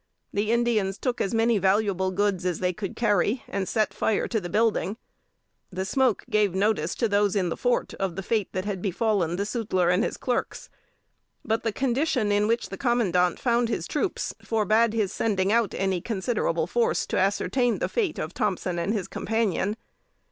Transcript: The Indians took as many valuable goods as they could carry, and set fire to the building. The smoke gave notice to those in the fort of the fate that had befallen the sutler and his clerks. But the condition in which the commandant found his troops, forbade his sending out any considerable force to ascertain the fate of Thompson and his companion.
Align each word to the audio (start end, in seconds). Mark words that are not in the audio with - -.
The 0.33 0.51
Indians 0.51 0.97
took 0.97 1.21
as 1.21 1.31
many 1.31 1.59
valuable 1.59 2.09
goods 2.09 2.43
as 2.43 2.57
they 2.57 2.73
could 2.73 2.95
carry, 2.95 3.43
and 3.47 3.67
set 3.67 3.93
fire 3.93 4.27
to 4.29 4.41
the 4.41 4.49
building. 4.49 4.97
The 5.71 5.85
smoke 5.85 6.25
gave 6.27 6.55
notice 6.55 6.95
to 6.95 7.07
those 7.07 7.35
in 7.35 7.49
the 7.49 7.55
fort 7.55 7.93
of 7.93 8.15
the 8.15 8.23
fate 8.23 8.51
that 8.53 8.65
had 8.65 8.81
befallen 8.81 9.35
the 9.35 9.45
sutler 9.45 9.89
and 9.91 10.03
his 10.03 10.17
clerks. 10.17 10.71
But 11.45 11.61
the 11.61 11.71
condition 11.71 12.31
in 12.31 12.47
which 12.47 12.69
the 12.69 12.77
commandant 12.79 13.37
found 13.39 13.69
his 13.69 13.85
troops, 13.87 14.33
forbade 14.43 14.93
his 14.93 15.13
sending 15.13 15.51
out 15.51 15.75
any 15.77 16.01
considerable 16.01 16.65
force 16.65 17.05
to 17.05 17.19
ascertain 17.19 17.77
the 17.77 17.87
fate 17.87 18.17
of 18.17 18.33
Thompson 18.33 18.79
and 18.79 18.93
his 18.95 19.07
companion. 19.07 19.77